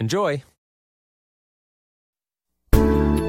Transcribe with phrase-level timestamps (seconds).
[0.00, 0.44] Enjoy!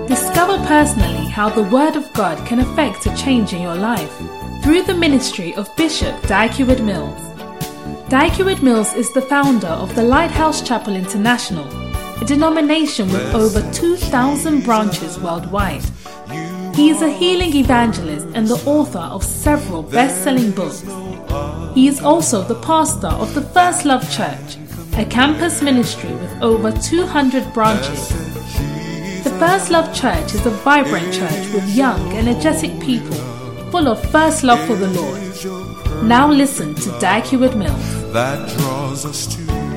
[0.08, 4.16] Discover personally how the Word of God can affect a change in your life
[4.62, 7.20] through the ministry of Bishop Dag Heward-Mills.
[8.10, 11.68] Dag Heward-Mills is the founder of the Lighthouse Chapel International,
[12.22, 15.84] a denomination with over 2,000 branches worldwide.
[16.76, 20.84] He is a healing evangelist and the author of several best selling books.
[21.74, 24.58] He is also the pastor of the First Love Church,
[25.00, 28.10] a campus ministry with over 200 branches.
[29.24, 33.16] The First Love Church is a vibrant church with young, energetic people
[33.72, 36.04] full of first love for the Lord.
[36.04, 38.12] Now listen to Dag Heward-Mills.
[38.12, 39.69] That draws us to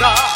[0.00, 0.29] work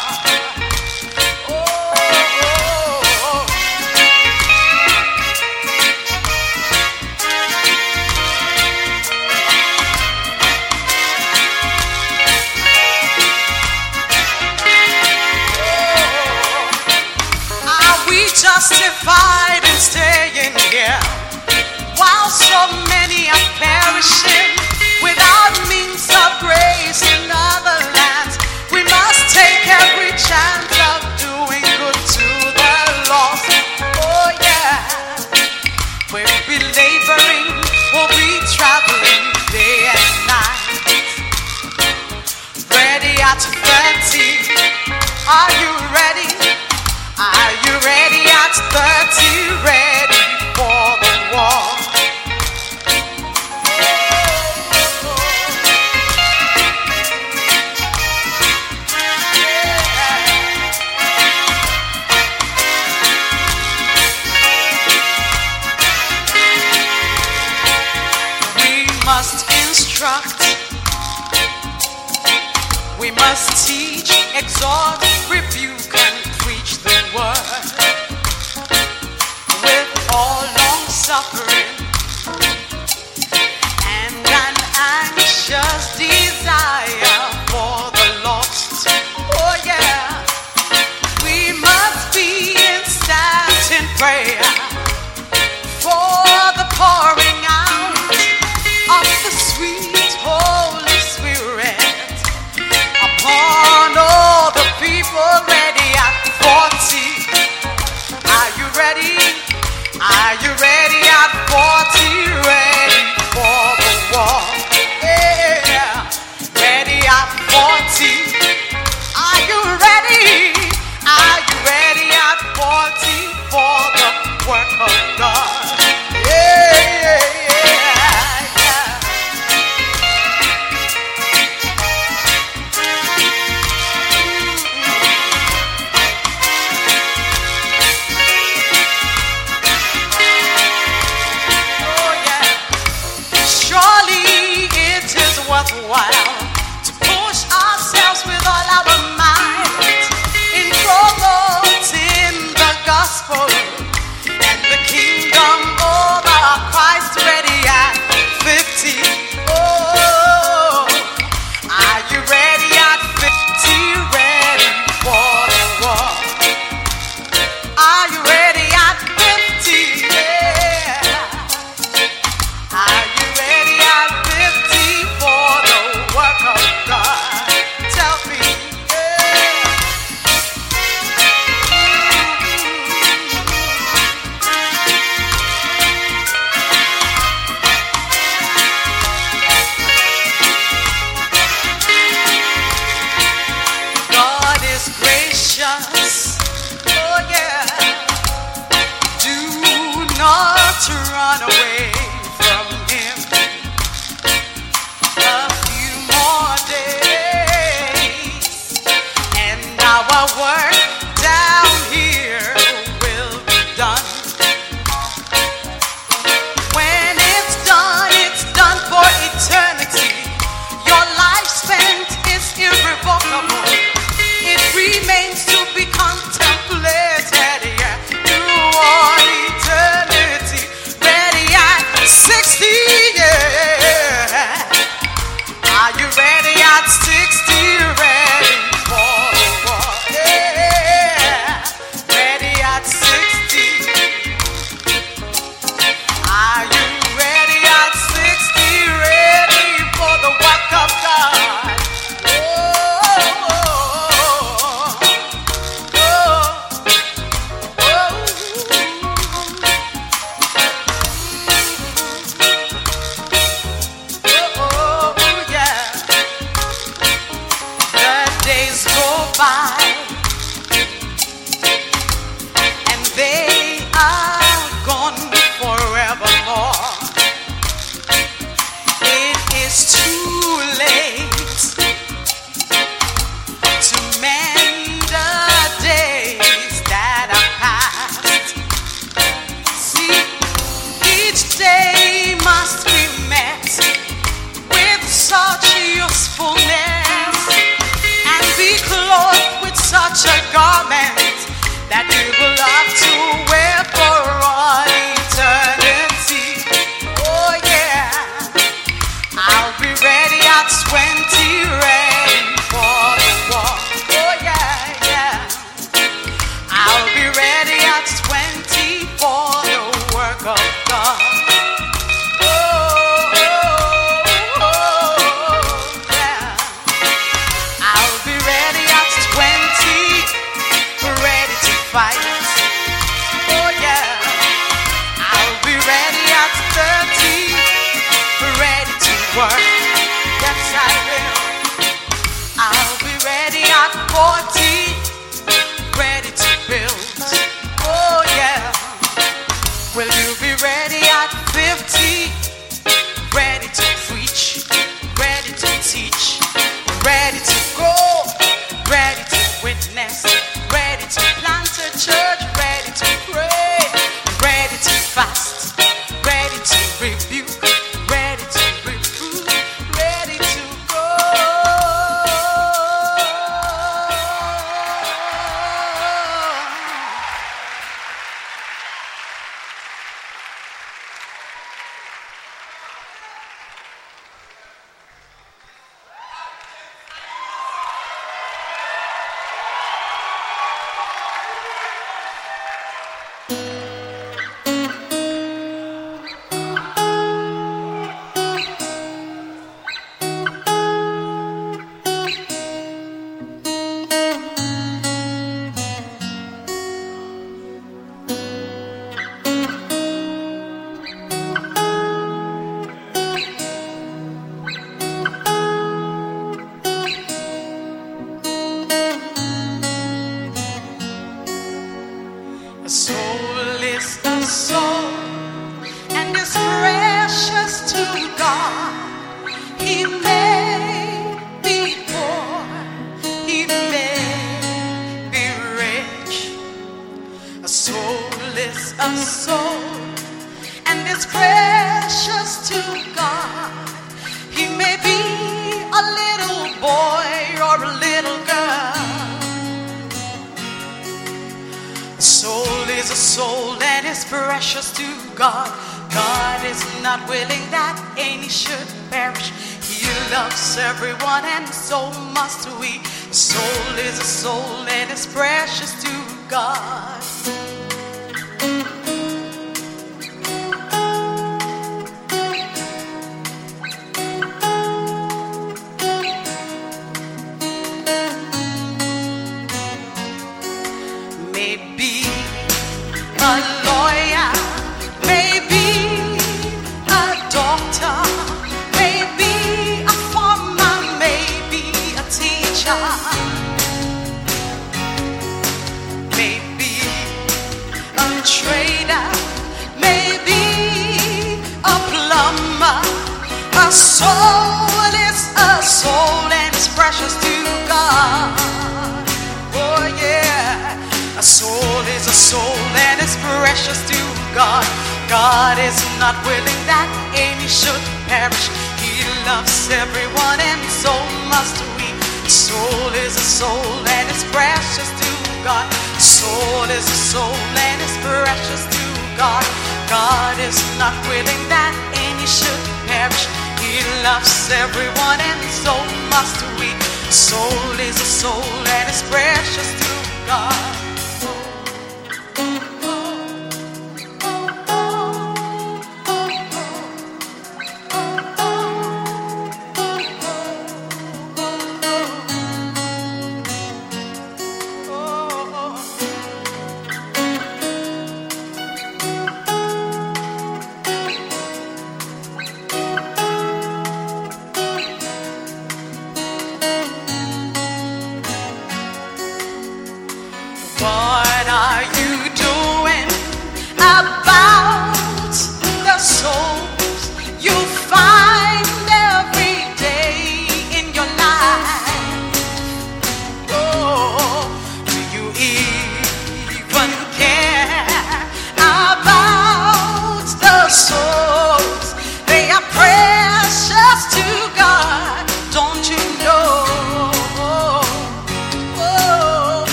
[81.05, 81.84] suffering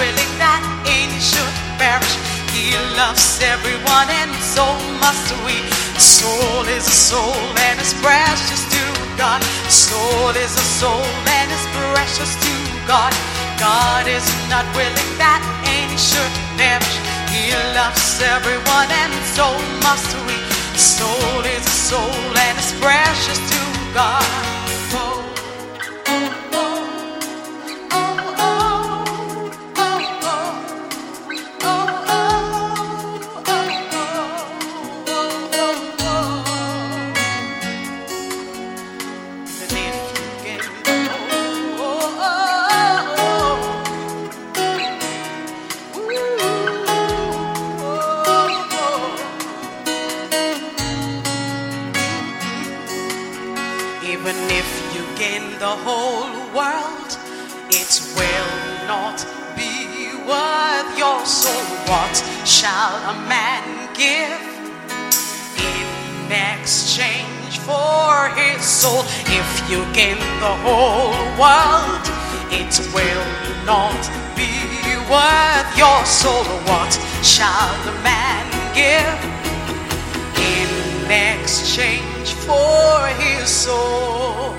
[0.00, 2.16] willing that any should perish.
[2.56, 4.64] He loves everyone, and so
[5.04, 5.60] must we.
[6.00, 7.36] Soul is a soul,
[7.68, 8.82] and it's precious to
[9.20, 9.44] God.
[9.68, 11.04] Soul is a soul,
[11.36, 12.54] and it's precious to
[12.88, 13.12] God.
[13.60, 16.96] God is not willing that any should perish.
[17.28, 19.52] He loves everyone, and so
[19.84, 20.36] must we.
[20.80, 23.60] Soul is a soul, and it's precious to
[23.92, 24.49] God.
[64.00, 65.12] gift
[65.60, 69.04] in exchange for his soul.
[69.28, 72.04] If you gain the whole world,
[72.48, 73.28] it will
[73.68, 74.00] not
[74.32, 74.56] be
[75.04, 76.48] worth your soul.
[76.64, 79.20] What shall the man give
[80.56, 80.70] in
[81.36, 84.56] exchange for his soul?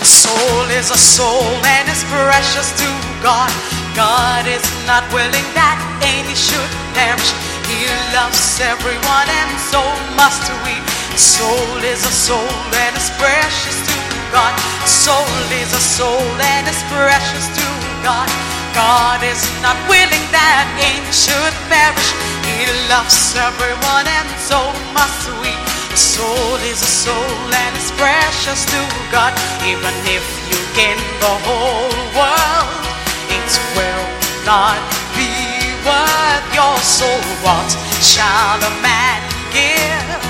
[0.00, 2.88] Soul is a soul and is precious to
[3.20, 3.52] God.
[3.94, 7.45] God is not willing that any should perish
[7.76, 9.84] he loves everyone, and so
[10.16, 10.76] must we.
[11.16, 13.96] Soul is a soul and is precious to
[14.32, 14.56] God.
[14.88, 17.66] Soul is a soul and is precious to
[18.00, 18.28] God.
[18.72, 22.08] God is not willing that any should perish.
[22.48, 24.60] He loves everyone, and so
[24.96, 25.52] must we.
[25.96, 28.80] Soul is a soul and is precious to
[29.12, 29.32] God.
[29.68, 32.84] Even if you gain the whole world,
[33.32, 34.06] it will
[34.44, 34.80] not
[35.16, 39.22] be what your soul wants shall the man
[39.54, 40.20] give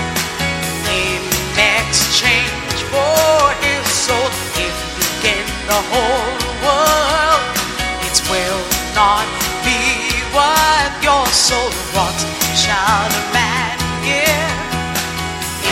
[0.93, 1.23] in
[1.57, 4.29] exchange for his soul.
[4.61, 7.43] If you gain the whole world,
[8.05, 9.27] it will not
[9.65, 9.81] be
[10.37, 12.23] what your soul wants
[12.63, 14.61] shall the man give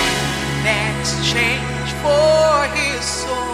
[0.00, 0.64] in
[0.96, 3.53] exchange for his soul.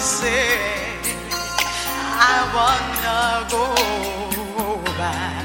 [0.00, 0.48] say
[2.32, 3.66] I wanna go
[4.96, 5.44] back.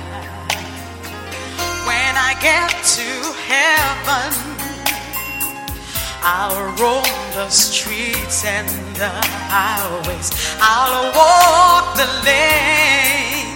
[1.86, 3.10] When I get to
[3.52, 4.32] heaven
[6.24, 9.12] I'll roam the streets and the
[9.52, 10.32] highways.
[10.62, 13.56] I'll walk the lanes.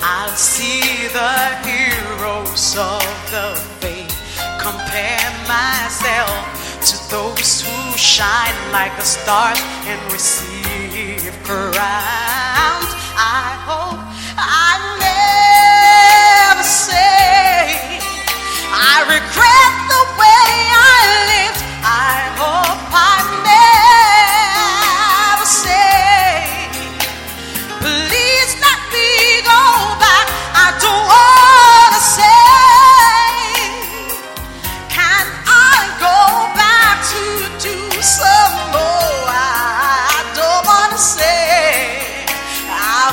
[0.00, 1.36] I'll see the
[1.68, 4.16] heroes of the faith.
[4.58, 12.79] Compare myself to those who shine like the stars and receive crowns.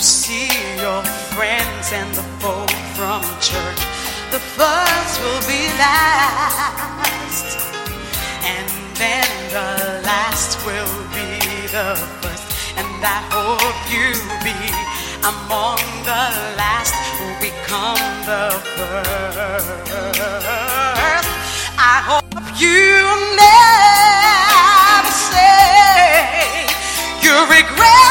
[0.00, 1.02] see your
[1.34, 3.80] friends and the folk from church.
[4.30, 7.58] The first will be last,
[8.44, 11.40] and then the last will be
[11.72, 12.44] the first.
[12.76, 14.12] And I hope you
[14.44, 14.58] be
[15.24, 16.24] among the
[16.60, 20.16] last who become the first.
[21.78, 22.24] I hope
[22.60, 23.02] you
[23.36, 26.66] never say
[27.22, 28.05] you regret.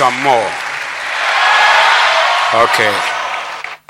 [0.00, 0.48] Some more?
[2.64, 2.88] Okay.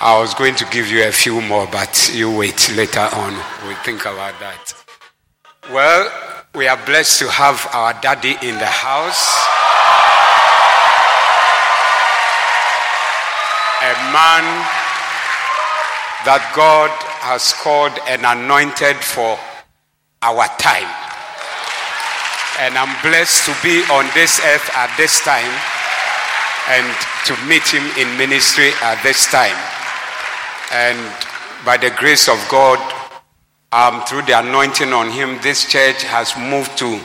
[0.00, 3.32] I was going to give you a few more, but you wait later on.
[3.62, 4.74] We'll think about that.
[5.70, 6.10] Well,
[6.56, 9.22] we are blessed to have our daddy in the house.
[13.86, 14.44] A man
[16.26, 16.90] that God
[17.22, 19.38] has called and anointed for
[20.26, 20.90] our time.
[22.58, 25.54] And I'm blessed to be on this earth at this time
[26.68, 26.86] and
[27.26, 29.56] to meet him in ministry at this time.
[30.72, 30.98] And
[31.64, 32.78] by the grace of God,
[33.72, 37.00] um, through the anointing on him, this church has moved to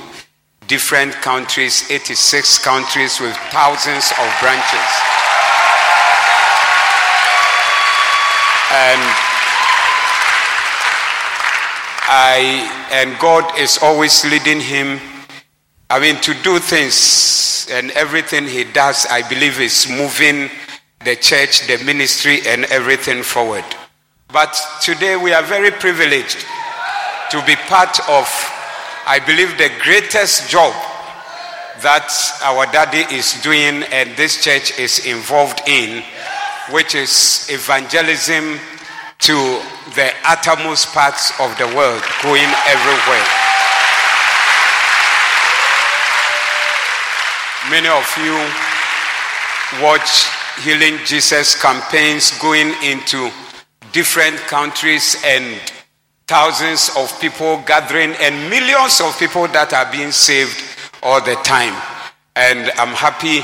[0.67, 4.91] different countries, 86 countries with thousands of branches.
[8.73, 9.01] And
[12.07, 14.99] I and God is always leading him.
[15.89, 20.49] I mean, to do things and everything he does, I believe is moving
[21.03, 23.65] the church, the ministry, and everything forward.
[24.31, 26.45] But today we are very privileged
[27.31, 28.27] to be part of,
[29.07, 30.73] I believe, the greatest job
[31.81, 32.09] that
[32.43, 36.03] our daddy is doing and this church is involved in,
[36.71, 38.59] which is evangelism
[39.19, 39.33] to
[39.95, 43.27] the uttermost parts of the world, going everywhere.
[47.71, 48.37] Many of you
[49.81, 50.29] watch
[50.63, 53.31] Healing Jesus campaigns going into
[53.91, 55.59] different countries and
[56.27, 60.61] thousands of people gathering and millions of people that are being saved
[61.01, 61.73] all the time.
[62.35, 63.41] And I'm happy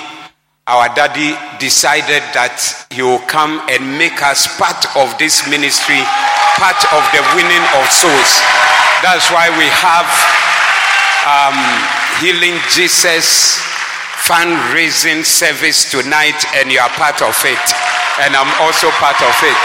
[0.68, 2.62] our daddy decided that
[2.94, 5.98] he will come and make us part of this ministry,
[6.62, 8.32] part of the winning of souls.
[9.02, 10.06] That's why we have
[11.26, 11.58] um,
[12.22, 13.71] Healing Jesus
[14.24, 17.66] fundraising service tonight, and you are part of it.
[18.22, 19.64] And I'm also part of it.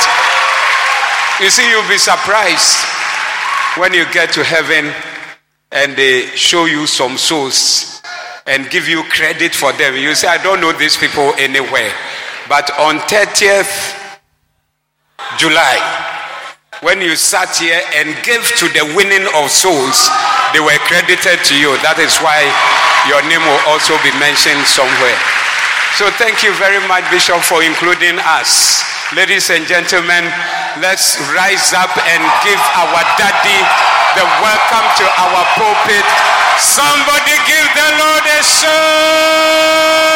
[1.44, 2.84] You see, you'll be surprised
[3.76, 4.92] when you get to heaven
[5.70, 8.00] and they show you some souls
[8.46, 9.96] and give you credit for them.
[9.96, 11.92] You say, I don't know these people anywhere.
[12.48, 14.18] But on 30th
[15.36, 16.15] July,
[16.86, 20.06] when you sat here and gave to the winning of souls,
[20.54, 21.74] they were credited to you.
[21.82, 22.46] That is why
[23.10, 25.18] your name will also be mentioned somewhere.
[25.98, 28.86] So thank you very much, Bishop, for including us.
[29.18, 30.30] Ladies and gentlemen,
[30.78, 33.60] let's rise up and give our daddy
[34.14, 36.06] the welcome to our pulpit.
[36.62, 40.06] Somebody give the Lord a shout.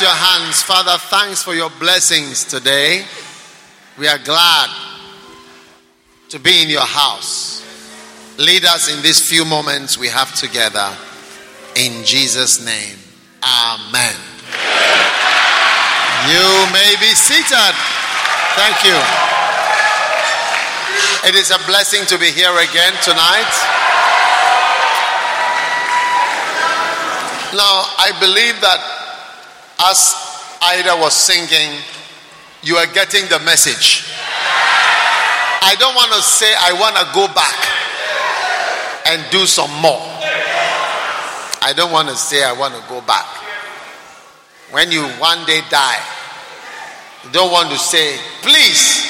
[0.00, 0.62] Your hands.
[0.62, 3.04] Father, thanks for your blessings today.
[3.98, 4.70] We are glad
[6.30, 7.60] to be in your house.
[8.38, 10.96] Lead us in these few moments we have together.
[11.76, 12.96] In Jesus' name,
[13.42, 14.16] Amen.
[16.30, 17.74] You may be seated.
[18.54, 18.96] Thank you.
[21.28, 23.52] It is a blessing to be here again tonight.
[27.52, 29.01] Now, I believe that
[29.90, 30.14] as
[30.62, 31.78] Ida was singing,
[32.62, 34.06] you are getting the message.
[35.64, 37.58] I don't want to say I want to go back
[39.06, 40.02] and do some more.
[41.62, 43.26] I don't want to say I want to go back.
[44.70, 46.02] When you one day die,
[47.24, 49.06] you don't want to say, please,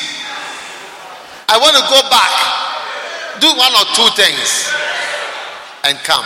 [1.49, 2.33] I want to go back,
[3.41, 4.73] do one or two things,
[5.85, 6.25] and come.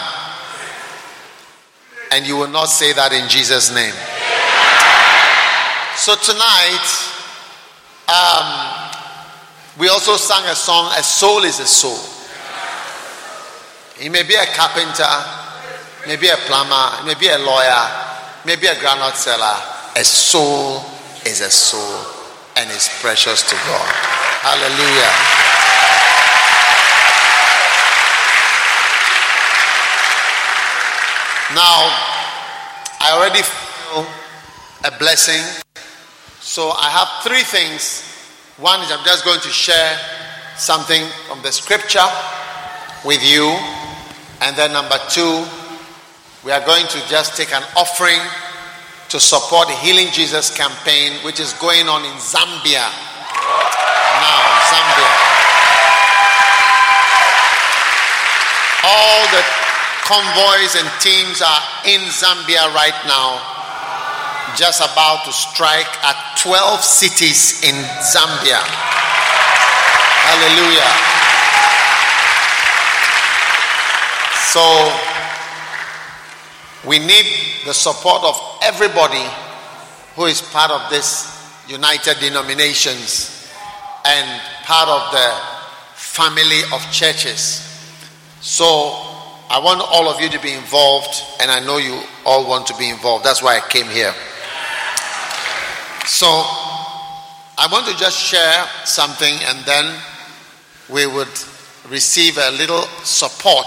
[2.12, 3.94] And you will not say that in Jesus' name.
[6.06, 6.86] So tonight,
[8.06, 8.46] um,
[9.76, 11.98] we also sang a song, A Soul is a Soul.
[13.98, 15.02] He may be a carpenter,
[16.06, 17.90] maybe a plumber, maybe a lawyer,
[18.46, 19.58] maybe a granite seller.
[19.96, 20.80] A soul
[21.26, 21.98] is a soul
[22.54, 23.90] and is precious to God.
[24.46, 25.10] Hallelujah.
[31.50, 31.90] Now,
[33.02, 34.06] I already feel
[34.84, 35.42] a blessing
[36.46, 38.06] so I have three things.
[38.62, 39.98] One is I'm just going to share
[40.54, 42.06] something from the scripture
[43.02, 43.50] with you.
[44.46, 45.42] And then number two,
[46.46, 48.22] we are going to just take an offering
[49.10, 52.86] to support the Healing Jesus campaign, which is going on in Zambia.
[54.22, 55.12] Now, Zambia.
[58.86, 59.42] All the
[60.06, 63.55] convoys and teams are in Zambia right now,
[64.56, 68.60] just about to strike at 12 cities in Zambia.
[70.26, 70.90] Hallelujah.
[74.50, 74.64] So,
[76.88, 77.26] we need
[77.66, 79.24] the support of everybody
[80.14, 81.36] who is part of this
[81.68, 83.50] United Denominations
[84.06, 85.56] and part of the
[85.94, 87.62] family of churches.
[88.40, 88.64] So
[89.50, 92.76] I want all of you to be involved, and I know you all want to
[92.76, 93.24] be involved.
[93.24, 94.14] That's why I came here.
[96.06, 99.92] So I want to just share something, and then
[100.88, 101.28] we would
[101.88, 103.66] receive a little support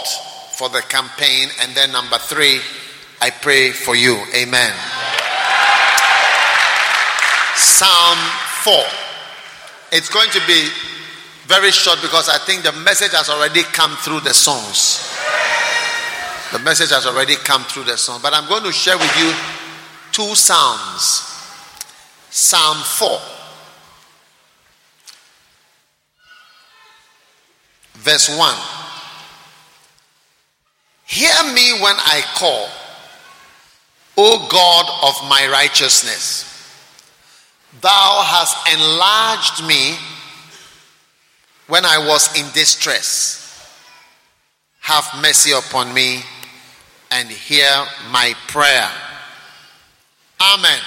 [0.54, 2.60] for the campaign, and then number three
[3.21, 4.17] I pray for you.
[4.34, 4.73] Amen.
[7.56, 8.17] Psalm
[8.63, 8.73] 4.
[9.91, 10.69] It's going to be
[11.45, 15.06] very short because I think the message has already come through the songs.
[16.54, 18.21] The message has already come through the song.
[18.23, 19.34] But I'm going to share with you
[20.12, 21.29] two Psalms.
[22.30, 23.20] Psalm 4.
[27.96, 28.56] Verse 1.
[31.06, 32.70] Hear me when I call
[34.22, 36.44] O God of my righteousness,
[37.80, 39.96] thou hast enlarged me
[41.68, 43.38] when I was in distress.
[44.82, 46.22] Have mercy upon me
[47.12, 47.70] and hear
[48.12, 48.89] my prayer.
[50.42, 50.80] Amen.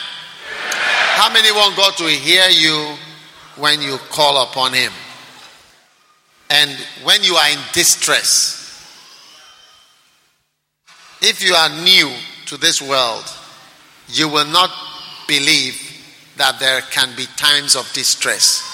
[1.14, 2.96] How many want God to hear you
[3.57, 4.90] when you call upon Him?
[6.48, 6.70] And
[7.05, 8.59] when you are in distress,
[11.20, 12.11] if you are new
[12.46, 13.25] to this world,
[14.09, 14.70] you will not
[15.29, 15.79] believe
[16.38, 18.66] that there can be times of distress.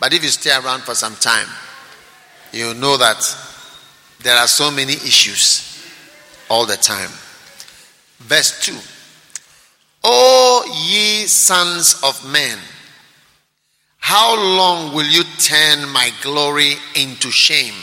[0.00, 1.48] But if you stay around for some time,
[2.52, 3.22] you know that
[4.20, 5.86] there are so many issues
[6.50, 7.10] all the time.
[8.18, 8.95] Verse 2
[10.08, 12.58] O ye sons of men,
[13.98, 17.74] how long will you turn my glory into shame?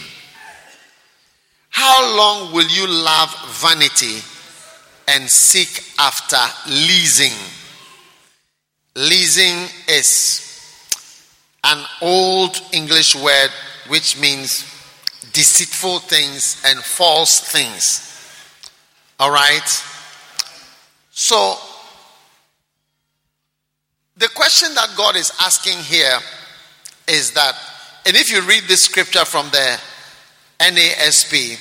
[1.69, 3.29] How long will you love
[3.62, 4.21] vanity?
[5.07, 6.38] and seek after
[6.69, 7.38] leasing.
[8.95, 10.49] Leasing is
[11.63, 13.49] an old English word
[13.88, 14.65] which means
[15.33, 18.09] deceitful things and false things.
[19.19, 19.67] All right?
[21.12, 21.57] So,
[24.23, 26.17] the question that God is asking here
[27.09, 27.57] is that,
[28.05, 29.77] and if you read this scripture from the
[30.62, 31.59] NASB,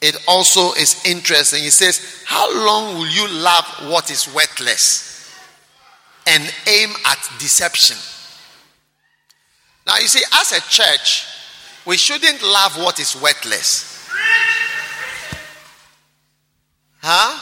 [0.00, 1.62] it also is interesting.
[1.62, 5.32] He says, How long will you love what is worthless
[6.26, 7.96] and aim at deception?
[9.86, 11.24] Now, you see, as a church,
[11.86, 14.10] we shouldn't love what is worthless.
[17.00, 17.38] Huh?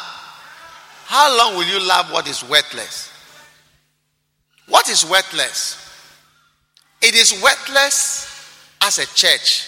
[1.07, 3.14] How long will you love what is worthless?
[4.69, 5.81] What is worthless?
[7.03, 8.31] It is worthless
[8.83, 9.67] as a church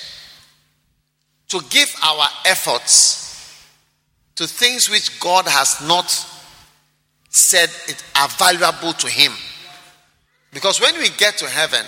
[1.49, 3.63] to give our efforts
[4.37, 6.11] to things which God has not
[7.31, 9.33] said it are valuable to him.
[10.53, 11.85] Because when we get to heaven,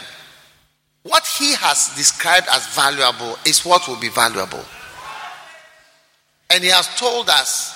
[1.02, 4.64] what he has described as valuable is what will be valuable.
[6.50, 7.74] And he has told us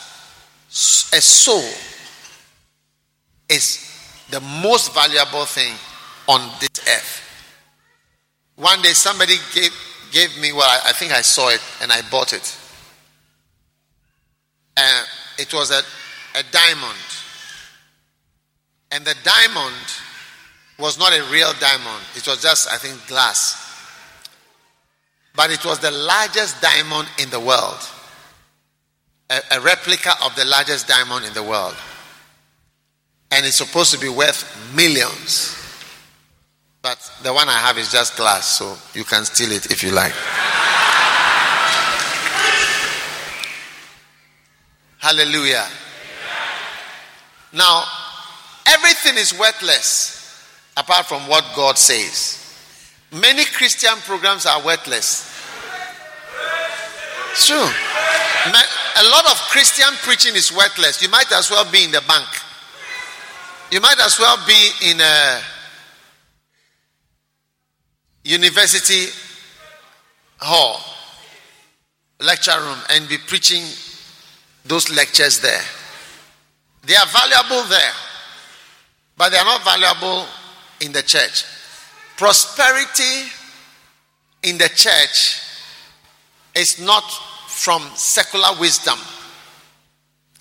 [1.12, 1.68] a soul
[3.48, 3.91] is
[4.32, 5.74] the most valuable thing
[6.26, 7.20] on this earth.
[8.56, 9.72] One day somebody gave
[10.10, 12.58] gave me, well, I, I think I saw it and I bought it.
[14.76, 15.06] And
[15.38, 15.80] it was a,
[16.38, 16.98] a diamond.
[18.90, 19.86] And the diamond
[20.78, 23.58] was not a real diamond, it was just, I think, glass.
[25.34, 27.78] But it was the largest diamond in the world,
[29.30, 31.76] a, a replica of the largest diamond in the world.
[33.32, 34.44] And it's supposed to be worth
[34.76, 35.58] millions.
[36.82, 39.90] But the one I have is just glass, so you can steal it if you
[39.90, 40.12] like.
[44.98, 45.66] Hallelujah.
[47.52, 47.84] Now,
[48.66, 52.38] everything is worthless apart from what God says.
[53.12, 55.28] Many Christian programs are worthless.
[57.46, 57.56] True.
[57.56, 61.02] a lot of Christian preaching is worthless.
[61.02, 62.28] You might as well be in the bank.
[63.72, 65.40] You might as well be in a
[68.22, 69.06] university
[70.36, 70.78] hall,
[72.20, 73.64] lecture room, and be preaching
[74.66, 75.62] those lectures there.
[76.82, 77.92] They are valuable there,
[79.16, 80.26] but they are not valuable
[80.82, 81.44] in the church.
[82.18, 83.30] Prosperity
[84.42, 85.40] in the church
[86.54, 87.10] is not
[87.48, 88.98] from secular wisdom,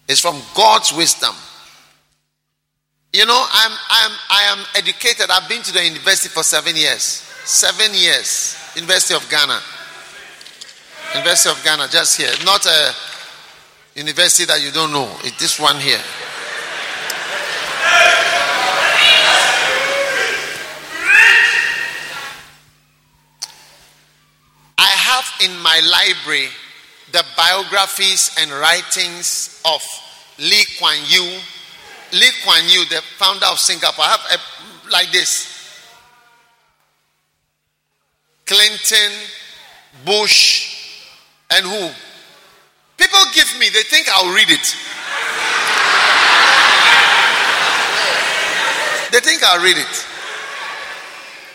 [0.10, 1.34] it's from God's wisdom.
[3.14, 5.30] You know, I'm, I'm, I am educated.
[5.30, 7.04] I've been to the university for seven years.
[7.44, 8.58] Seven years.
[8.76, 9.60] University of Ghana.
[11.16, 12.32] University of Ghana, just here.
[12.46, 12.96] Not a
[13.96, 15.12] university that you don't know.
[15.26, 16.00] It's this one here.
[24.78, 26.48] I have in my library
[27.12, 29.82] the biographies and writings of
[30.40, 31.40] Lee Kuan Yew.
[32.14, 34.06] Lee Kuan Yew, the founder of Singapore.
[34.06, 35.48] I have a, like this
[38.46, 39.12] Clinton,
[40.06, 41.00] Bush,
[41.52, 41.90] and who?
[42.98, 44.76] People give me, they think I'll read it.
[49.12, 50.08] They think I'll read it.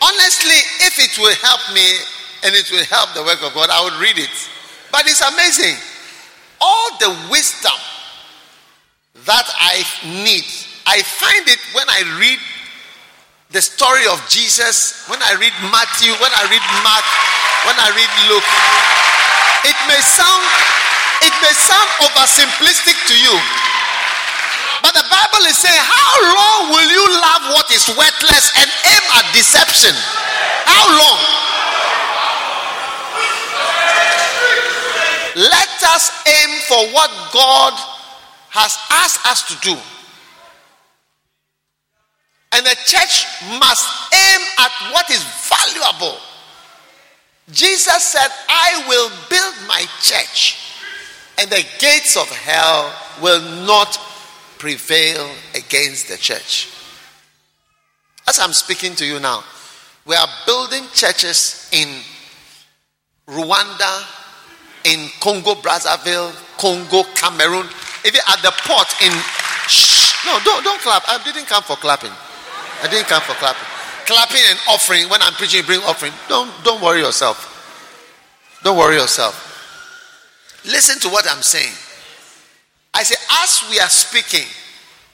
[0.03, 1.87] Honestly, if it will help me
[2.45, 4.51] and it will help the work of God, I would read it.
[4.93, 5.77] But it's amazing.
[6.61, 7.73] All the wisdom
[9.27, 9.83] that I
[10.23, 10.47] need,
[10.87, 12.39] I find it when I read
[13.51, 17.07] the story of Jesus, when I read Matthew, when I read Mark,
[17.67, 18.51] when I read Luke.
[19.67, 20.43] It may sound
[21.23, 23.35] it may sound oversimplistic to you.
[24.83, 29.05] But the Bible is saying, How long will you love what is worthless and aim
[29.19, 29.95] at deception?
[30.69, 31.19] How long?
[35.37, 37.75] Let us aim for what God
[38.57, 39.77] has asked us to do.
[42.53, 43.27] And the church
[43.61, 46.17] must aim at what is valuable.
[47.53, 50.57] Jesus said, I will build my church,
[51.39, 53.99] and the gates of hell will not
[54.59, 56.73] prevail against the church.
[58.27, 59.45] As I'm speaking to you now,
[60.07, 61.89] we are building churches in
[63.29, 64.07] Rwanda,
[64.85, 67.67] in Congo Brazzaville, Congo, Cameroon,
[68.05, 69.13] even at the port in.
[69.69, 71.03] Shh, no, don't, don't clap.
[71.09, 72.13] I didn't come for clapping.
[72.83, 73.67] I didn't come for clapping.
[74.07, 75.09] Clapping and offering.
[75.09, 76.13] When I'm preaching, bring offering.
[76.29, 77.53] Don't, don't worry yourself.
[78.63, 79.43] Don't worry yourself.
[80.65, 81.73] Listen to what I'm saying.
[82.95, 84.47] I say, as we are speaking,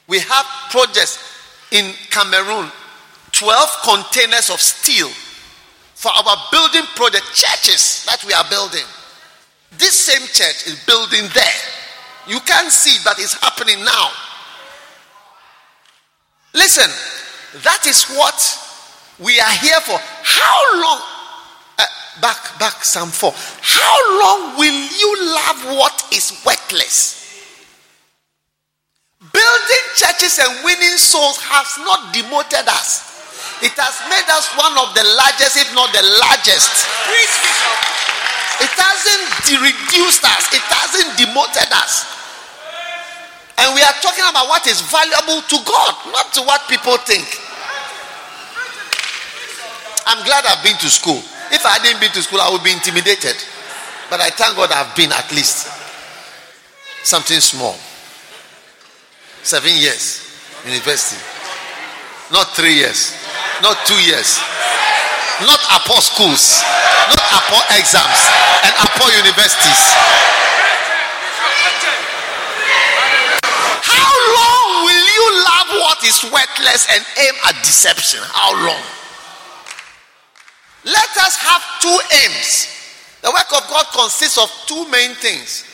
[0.08, 1.18] we have projects
[1.72, 2.70] in Cameroon
[3.32, 5.08] 12 containers of steel
[5.94, 8.84] for our building project, churches that we are building.
[9.78, 11.60] This same church is building there.
[12.28, 14.10] You can't see, but it's happening now.
[16.54, 16.90] Listen,
[17.62, 18.36] that is what
[19.18, 19.98] we are here for.
[19.98, 21.00] How long?
[21.78, 21.86] Uh,
[22.20, 23.32] back, back, Psalm 4.
[23.34, 27.22] How long will you love what is worthless?
[29.32, 33.12] Building churches and winning souls has not demoted us.
[33.62, 36.82] It has made us one of the largest, if not the largest.
[38.62, 42.06] It hasn't de- reduced us, it hasn't demoted us.
[43.58, 47.26] And we are talking about what is valuable to God, not to what people think.
[50.06, 51.18] I'm glad I've been to school.
[51.50, 53.36] If I hadn't been to school, I would be intimidated.
[54.10, 55.66] But I thank God I've been at least
[57.04, 57.76] something small.
[59.42, 60.22] Seven years,
[60.64, 61.20] university.
[62.32, 63.14] Not three years,
[63.62, 64.38] not two years,
[65.40, 66.60] not upper schools,
[67.16, 68.20] not upper exams,
[68.68, 69.82] and upper universities.
[73.82, 78.20] How long will you love what is worthless and aim at deception?
[78.22, 78.82] How long?
[80.84, 82.68] Let us have two aims.
[83.22, 85.64] The work of God consists of two main things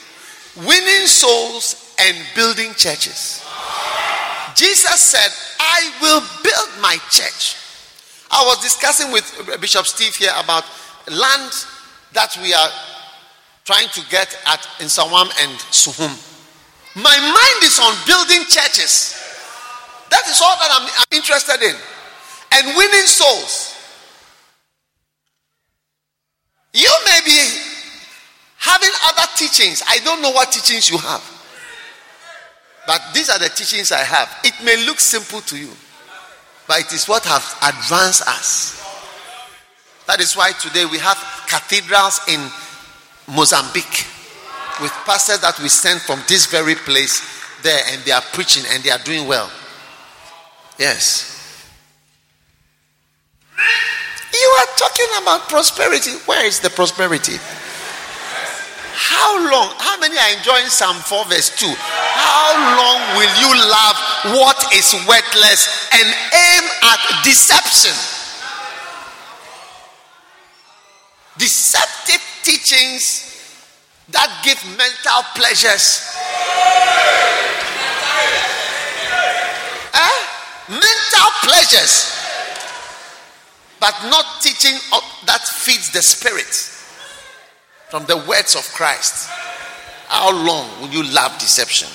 [0.57, 3.45] winning souls and building churches.
[4.55, 5.31] Jesus said,
[5.61, 7.58] I will build my church.
[8.31, 10.65] I was discussing with Bishop Steve here about
[11.11, 11.53] land
[12.13, 12.71] that we are
[13.65, 16.13] trying to get at in Sawam and Suhum.
[16.97, 19.15] My mind is on building churches.
[20.11, 21.77] That is all that I'm, I'm interested in.
[22.53, 23.75] And winning souls.
[26.73, 27.39] You may be
[28.59, 29.83] having other teachings.
[29.87, 31.23] I don't know what teachings you have.
[32.87, 34.35] But these are the teachings I have.
[34.45, 35.71] It may look simple to you,
[36.69, 38.79] but it is what has advanced us.
[40.07, 41.17] That is why today we have
[41.49, 42.41] cathedrals in
[43.35, 44.07] Mozambique
[44.81, 47.21] with pastors that we send from this very place
[47.63, 49.51] there and they are preaching and they are doing well.
[50.79, 51.35] Yes.
[54.33, 56.13] You are talking about prosperity.
[56.27, 57.37] Where is the prosperity?
[58.95, 59.75] How long?
[59.79, 61.67] How many are enjoying Psalm 4, verse 2?
[62.19, 63.97] How long will you love
[64.35, 67.95] what is worthless and aim at deception?
[71.39, 73.39] Deceptive teachings
[74.11, 76.03] that give mental pleasures.
[79.95, 80.19] Eh?
[80.71, 82.19] Mental pleasures.
[83.79, 84.77] But not teaching
[85.27, 86.51] that feeds the spirit
[87.91, 89.31] from the words of Christ.
[90.09, 91.89] How long will you love deception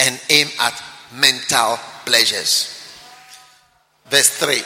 [0.00, 0.82] and aim at
[1.14, 2.74] mental pleasures?
[4.08, 4.62] Verse 3.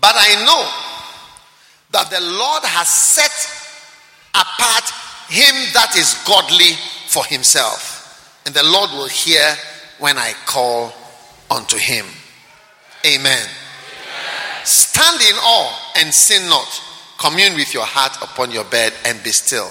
[0.00, 0.68] But I know
[1.92, 3.30] that the Lord has set
[4.34, 4.90] apart
[5.28, 6.74] him that is godly
[7.08, 8.42] for himself.
[8.44, 9.54] And the Lord will hear
[9.98, 10.92] when I call
[11.50, 12.06] unto him.
[13.06, 13.24] Amen.
[13.24, 13.46] Amen.
[14.64, 16.82] Stand in awe and sin not.
[17.18, 19.70] Commune with your heart upon your bed and be still.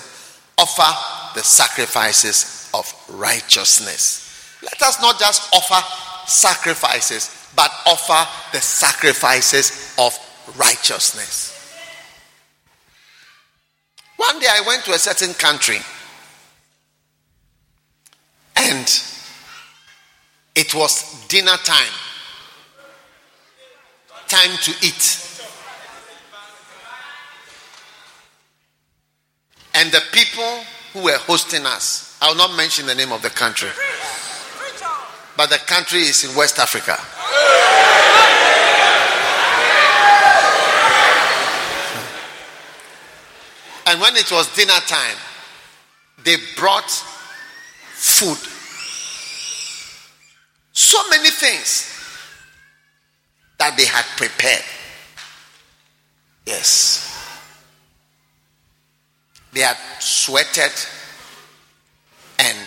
[0.58, 4.58] Offer the sacrifices of righteousness.
[4.64, 5.86] Let us not just offer
[6.28, 10.18] sacrifices, but offer the sacrifices of
[10.58, 11.58] righteousness.
[14.18, 15.80] One day I went to a certain country
[18.56, 18.88] and
[20.56, 21.94] it was dinner time.
[24.28, 25.32] Time to eat.
[29.74, 30.64] And the people
[30.94, 33.70] who were hosting us, I will not mention the name of the country,
[35.38, 36.98] but the country is in West Africa.
[43.88, 45.18] And when it was dinner time,
[46.24, 46.90] they brought
[47.94, 48.38] food.
[50.72, 51.88] So many things
[53.58, 54.64] that they had prepared.
[56.46, 57.11] Yes.
[59.54, 60.72] They had sweated
[62.40, 62.58] and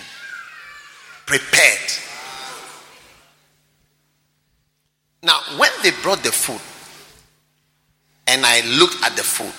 [1.26, 1.91] prepared.
[5.22, 6.61] Now, when they brought the food,
[8.26, 9.53] and I looked at the food,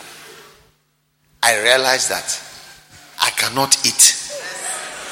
[1.41, 2.41] I realized that
[3.21, 4.21] I cannot eat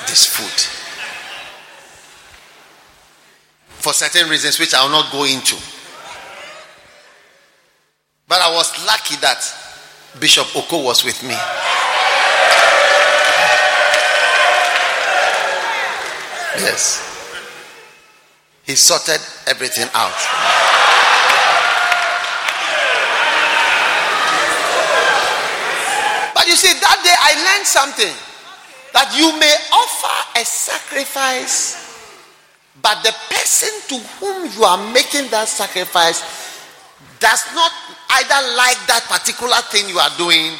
[0.07, 0.83] this food
[3.83, 5.55] for certain reasons which I will not go into.
[8.27, 9.43] But I was lucky that
[10.19, 11.35] Bishop Oko was with me.
[16.59, 17.01] Yes.
[18.63, 20.13] He sorted everything out.
[26.33, 28.13] But you see, that day I learned something.
[28.93, 31.97] That you may offer a sacrifice,
[32.81, 36.21] but the person to whom you are making that sacrifice
[37.19, 37.71] does not
[38.21, 40.53] either like that particular thing you are doing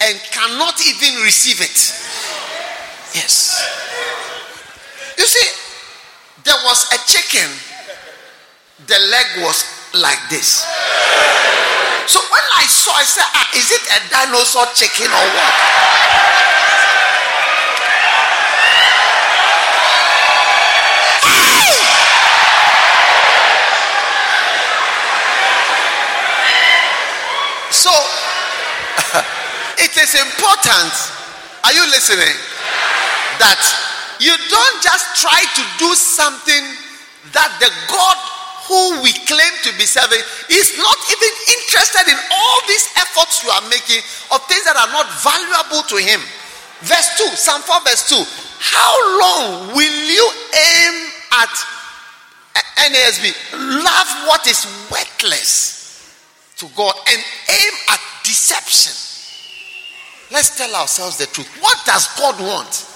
[0.00, 1.76] and cannot even receive it.
[3.12, 3.60] Yes.
[6.46, 7.50] There was a chicken,
[8.86, 9.66] the leg was
[9.98, 10.62] like this.
[12.06, 15.54] So when I saw, I said, ah, is it a dinosaur chicken or what?
[27.74, 27.90] So
[29.82, 30.94] it is important.
[31.64, 32.38] Are you listening?
[33.42, 33.85] That
[34.20, 36.62] you don't just try to do something
[37.32, 38.18] that the God
[38.66, 40.18] who we claim to be serving
[40.50, 44.02] is not even interested in all these efforts you are making
[44.34, 46.18] of things that are not valuable to him.
[46.82, 48.18] Verse 2, Psalm 4, verse 2.
[48.58, 50.94] How long will you aim
[51.32, 51.54] at
[52.56, 53.24] eh, NASB?
[53.84, 55.76] Love what is worthless
[56.56, 58.92] to God and aim at deception.
[60.32, 61.48] Let's tell ourselves the truth.
[61.62, 62.95] What does God want?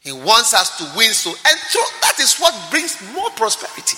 [0.00, 3.96] He wants us to win so, and through, that is what brings more prosperity.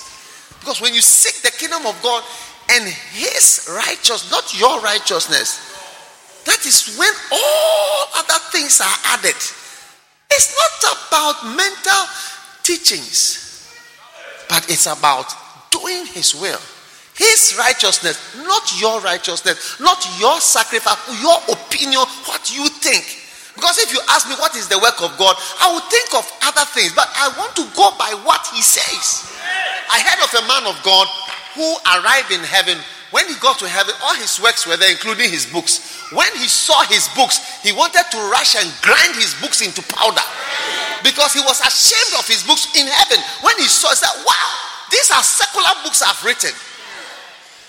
[0.58, 2.22] Because when you seek the kingdom of God
[2.70, 5.72] and his righteousness, not your righteousness,
[6.44, 9.36] that is when all other things are added.
[10.30, 12.04] It's not about mental
[12.62, 13.70] teachings,
[14.48, 15.26] but it's about
[15.70, 16.58] doing his will.
[17.14, 23.21] His righteousness, not your righteousness, not your sacrifice, your opinion, what you think.
[23.54, 26.24] Because if you ask me what is the work of God, I will think of
[26.42, 29.28] other things, but I want to go by what He says.
[29.92, 31.06] I heard of a man of God
[31.54, 31.68] who
[32.00, 32.78] arrived in heaven.
[33.12, 36.08] When he got to heaven, all his works were there, including his books.
[36.16, 40.24] when he saw his books, he wanted to rush and grind his books into powder
[41.04, 43.20] because he was ashamed of his books in heaven.
[43.44, 44.48] When he saw, he said, Wow,
[44.90, 46.56] these are secular books I've written.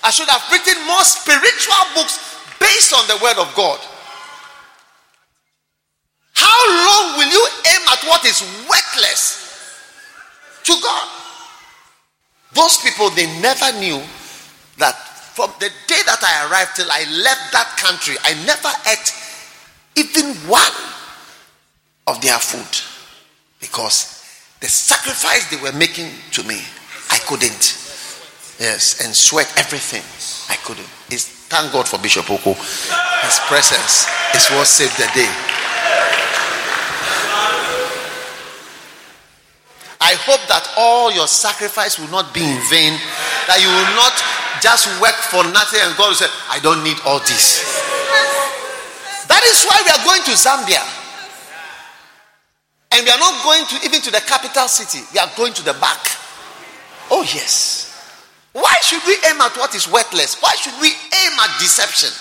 [0.04, 2.20] I should have written more spiritual books
[2.60, 3.80] based on the word of God.
[6.44, 9.40] How long will you aim at what is worthless
[10.66, 11.08] to God?
[12.54, 14.04] Those people, they never knew
[14.78, 14.96] that
[15.34, 19.10] from the day that I arrived till I left that country, I never ate
[19.96, 20.76] even one
[22.08, 22.70] of their food
[23.62, 24.22] because
[24.60, 26.60] the sacrifice they were making to me,
[27.10, 27.80] I couldn't.
[28.60, 30.04] Yes, and sweat everything.
[30.54, 30.88] I couldn't.
[31.10, 32.54] It's, thank God for Bishop Oko.
[32.54, 35.53] His presence is what saved the day.
[40.04, 43.00] I hope that all your sacrifice will not be in vain,
[43.48, 44.12] that you will not
[44.60, 47.64] just work for nothing and God will say, I don't need all this.
[49.32, 50.84] That is why we are going to Zambia.
[52.92, 55.08] And we are not going to even to the capital city.
[55.14, 56.04] We are going to the back.
[57.10, 57.90] Oh, yes.
[58.52, 60.36] Why should we aim at what is worthless?
[60.44, 62.12] Why should we aim at deception?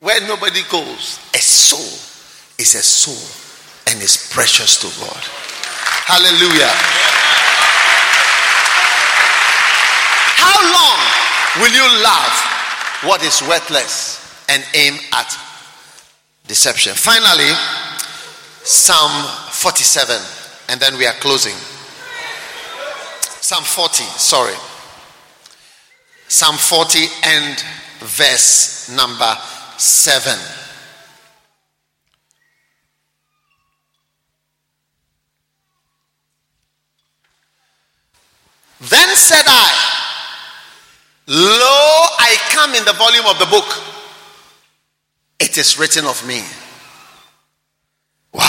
[0.00, 1.94] Where nobody goes, a soul
[2.58, 3.22] is a soul
[3.86, 5.45] and is precious to God.
[6.06, 6.70] Hallelujah.
[10.38, 10.98] How long
[11.60, 12.30] will you love
[13.10, 15.36] what is worthless and aim at
[16.46, 16.94] deception?
[16.94, 17.50] Finally,
[18.62, 19.10] Psalm
[19.50, 20.16] 47,
[20.68, 21.56] and then we are closing.
[23.40, 24.54] Psalm 40, sorry.
[26.28, 27.64] Psalm 40 and
[27.98, 29.36] verse number
[29.76, 30.65] 7.
[38.88, 39.96] Then said I,
[41.28, 41.78] Lo,
[42.18, 43.66] I come in the volume of the book.
[45.40, 46.42] It is written of me.
[48.32, 48.42] Wow.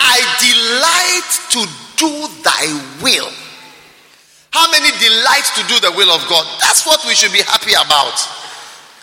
[0.00, 1.60] I delight to
[1.96, 2.64] do thy
[3.02, 3.30] will.
[4.50, 6.46] How many delight to do the will of God?
[6.60, 8.16] That's what we should be happy about.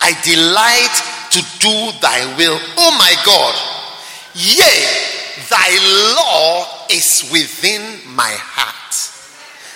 [0.00, 0.94] I delight
[1.30, 2.58] to do thy will.
[2.78, 3.54] Oh my God.
[4.34, 4.84] Yea,
[5.48, 5.70] thy
[6.16, 8.75] law is within my heart.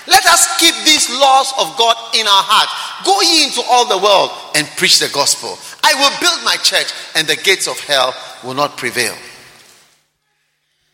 [0.06, 2.68] Let us keep these laws of God in our heart.
[3.04, 5.58] Go ye into all the world and preach the gospel.
[5.84, 9.14] I will build my church, and the gates of hell will not prevail.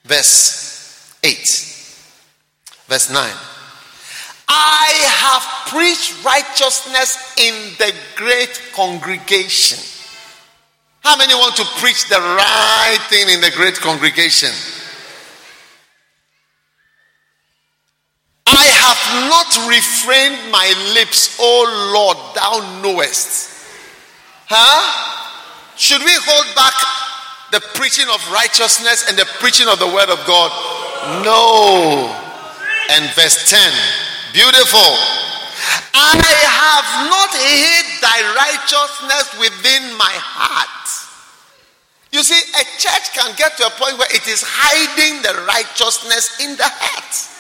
[0.05, 1.39] Verse 8,
[2.87, 3.33] verse 9.
[4.49, 4.93] I
[5.23, 9.79] have preached righteousness in the great congregation.
[11.01, 14.51] How many want to preach the right thing in the great congregation?
[18.47, 23.51] I have not refrained my lips, O Lord, thou knowest.
[24.47, 24.79] Huh?
[25.77, 26.75] Should we hold back
[27.51, 30.55] the preaching of righteousness and the preaching of the word of God?
[31.27, 32.15] No.
[32.91, 33.59] And verse 10
[34.33, 34.93] beautiful.
[35.97, 40.87] I have not hid thy righteousness within my heart.
[42.13, 46.39] You see, a church can get to a point where it is hiding the righteousness
[46.45, 47.36] in the heart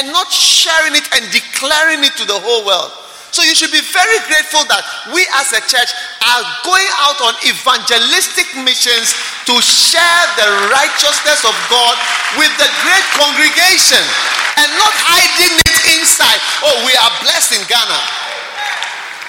[0.00, 2.88] and not sharing it and declaring it to the whole world.
[3.30, 4.82] So you should be very grateful that
[5.14, 5.92] we as a church
[6.24, 9.14] are going out on evangelistic missions
[9.46, 11.94] to share the righteousness of God
[12.40, 14.02] with the great congregation
[14.58, 16.40] and not hiding it inside.
[16.66, 18.00] Oh, we are blessed in Ghana.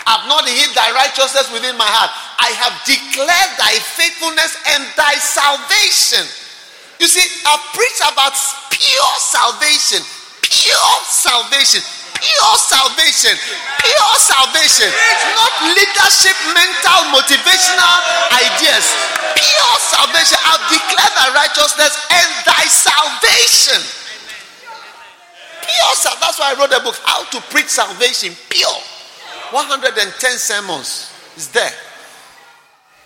[0.09, 2.09] I've not hid thy righteousness within my heart.
[2.41, 6.25] I have declared thy faithfulness and thy salvation.
[6.97, 8.33] You see, I've preached about
[8.73, 10.01] pure salvation,
[10.51, 11.81] pure salvation
[12.21, 13.33] pure salvation.
[13.81, 14.89] Pure salvation.
[14.93, 17.97] It's not leadership, mental, motivational
[18.29, 18.85] ideas.
[19.33, 20.37] Pure salvation.
[20.45, 23.81] I've declared thy righteousness and thy salvation.
[25.65, 26.21] Pure salvation.
[26.21, 28.37] That's why I wrote a book, How to Preach Salvation.
[28.49, 28.79] Pure.
[29.51, 31.73] 110 sermons is there.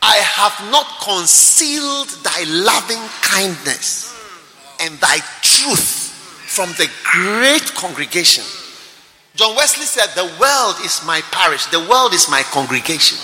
[0.03, 4.13] I have not concealed thy loving kindness
[4.81, 6.04] and thy truth
[6.55, 8.43] from the great congregation.
[9.35, 13.19] John Wesley said, The world is my parish, the world is my congregation.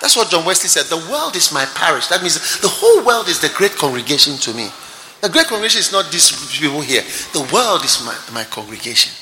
[0.00, 0.86] That's what John Wesley said.
[0.86, 2.08] The world is my parish.
[2.08, 4.68] That means the whole world is the great congregation to me.
[5.20, 7.02] The great congregation is not these people here.
[7.32, 9.12] The world is my, my congregation.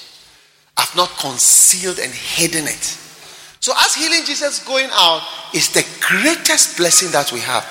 [0.78, 2.96] I've not concealed and hidden it.
[3.60, 5.20] So, as healing Jesus going out
[5.52, 7.68] is the greatest blessing that we have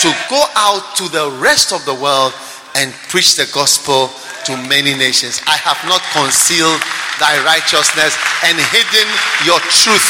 [0.00, 2.34] to go out to the rest of the world
[2.76, 4.12] and preach the gospel
[4.44, 5.40] to many nations.
[5.48, 6.78] I have not concealed
[7.18, 8.12] thy righteousness
[8.44, 9.08] and hidden
[9.48, 10.08] your truth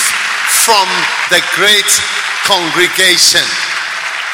[0.66, 0.86] from
[1.30, 1.88] the great
[2.44, 3.46] congregation.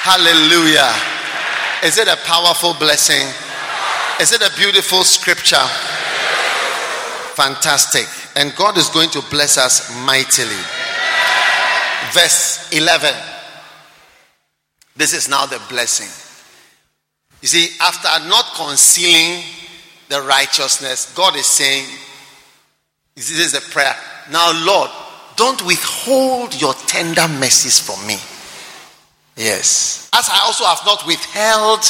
[0.02, 0.90] Hallelujah.
[1.84, 3.22] Is it a powerful blessing?
[4.20, 5.66] Is it a beautiful scripture?
[7.34, 8.06] Fantastic.
[8.36, 10.62] And God is going to bless us mightily.
[12.12, 13.14] Verse 11.
[14.96, 16.21] This is now the blessing.
[17.42, 19.42] You see, after not concealing
[20.08, 21.86] the righteousness, God is saying,
[23.16, 23.94] This is the prayer.
[24.30, 24.90] Now, Lord,
[25.36, 28.16] don't withhold your tender mercies from me.
[29.36, 30.08] Yes.
[30.14, 31.82] As I also have not withheld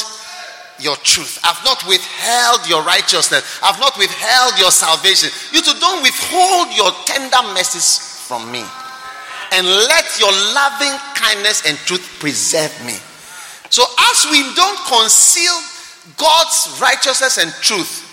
[0.79, 1.39] your truth.
[1.43, 3.59] I've not withheld your righteousness.
[3.61, 5.29] I've not withheld your salvation.
[5.51, 8.63] You too don't withhold your tender mercies from me.
[9.51, 12.97] And let your loving kindness and truth preserve me.
[13.73, 13.81] So,
[14.13, 15.57] as we don't conceal
[16.15, 18.05] God's righteousness and truth,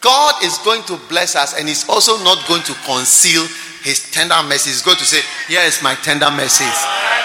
[0.00, 3.42] God is going to bless us and He's also not going to conceal
[3.82, 4.78] His tender mercies.
[4.78, 6.78] He's going to say, Here is my tender mercies.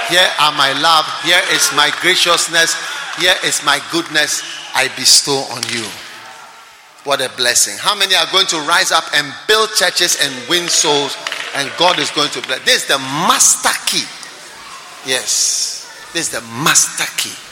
[0.10, 1.06] Here are my love.
[1.22, 2.74] Here is my graciousness.
[3.22, 4.42] Here is my goodness
[4.74, 5.86] I bestow on you.
[7.04, 7.78] What a blessing.
[7.78, 11.16] How many are going to rise up and build churches and win souls?
[11.54, 12.66] And God is going to bless.
[12.66, 14.10] This is the master key.
[15.06, 16.10] Yes.
[16.12, 17.51] This is the master key.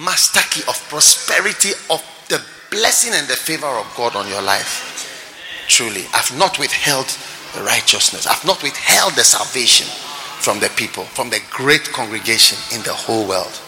[0.00, 2.40] Master key of prosperity, of the
[2.70, 4.96] blessing and the favor of God on your life.
[5.68, 6.06] Truly.
[6.14, 7.06] I've not withheld
[7.54, 9.86] the righteousness, I've not withheld the salvation
[10.40, 13.60] from the people, from the great congregation in the whole world.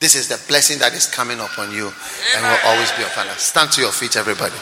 [0.00, 1.92] This is the blessing that is coming upon you
[2.36, 3.42] and will always be upon us.
[3.42, 4.56] Stand to your feet, everybody.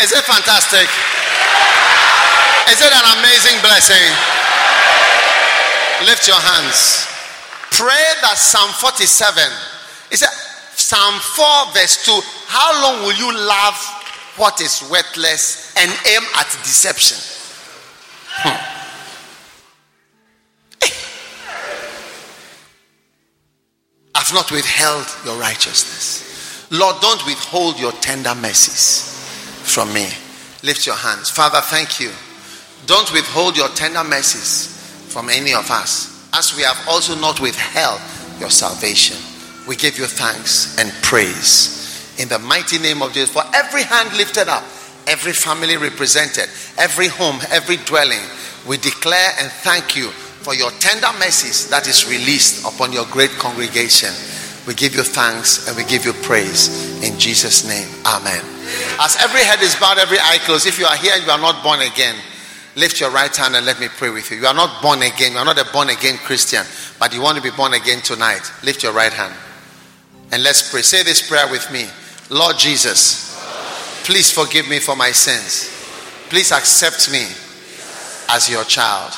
[0.00, 0.88] Is it fantastic?
[2.72, 4.08] Is it an amazing blessing?
[6.06, 7.10] Lift your hands
[7.80, 9.42] pray that Psalm 47,
[10.10, 10.28] it said,
[10.76, 13.74] Psalm 4, verse 2, how long will you love
[14.36, 17.16] what is worthless and aim at deception?
[18.28, 18.66] Hmm.
[24.14, 26.68] I've not withheld your righteousness.
[26.70, 29.19] Lord, don't withhold your tender mercies
[29.62, 30.08] from me.
[30.62, 31.30] Lift your hands.
[31.30, 32.10] Father, thank you.
[32.86, 34.76] Don't withhold your tender mercies
[35.12, 38.00] from any of us as we have also not withheld
[38.38, 39.16] your salvation.
[39.68, 44.16] We give you thanks and praise in the mighty name of Jesus for every hand
[44.16, 44.64] lifted up,
[45.06, 48.20] every family represented, every home, every dwelling.
[48.66, 53.30] We declare and thank you for your tender mercies that is released upon your great
[53.32, 54.10] congregation.
[54.66, 57.88] We give you thanks and we give you praise in Jesus' name.
[58.06, 58.44] Amen.
[59.00, 61.40] As every head is bowed, every eye closed, if you are here and you are
[61.40, 62.16] not born again,
[62.76, 64.36] Lift your right hand and let me pray with you.
[64.36, 65.32] You are not born again.
[65.32, 66.64] You are not a born again Christian,
[66.98, 68.42] but you want to be born again tonight.
[68.62, 69.34] Lift your right hand
[70.32, 70.82] and let's pray.
[70.82, 71.88] Say this prayer with me
[72.30, 73.36] Lord Jesus,
[74.04, 75.76] please forgive me for my sins.
[76.28, 77.26] Please accept me
[78.28, 79.12] as your child.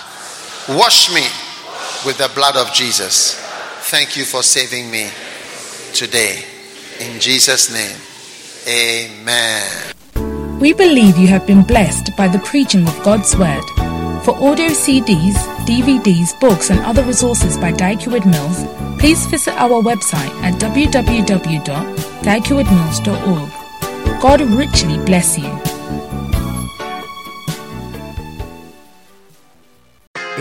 [0.71, 1.27] Wash me
[2.07, 3.37] with the blood of Jesus.
[3.91, 5.11] Thank you for saving me
[5.93, 6.45] today.
[7.01, 7.97] In Jesus' name,
[8.67, 9.93] amen.
[10.61, 13.63] We believe you have been blessed by the preaching of God's Word.
[14.25, 15.35] For audio CDs,
[15.67, 18.65] DVDs, books, and other resources by Dag Heward-Mills,
[19.01, 23.51] please visit our website at www.daghewardmills.org.
[24.23, 25.72] God richly bless you.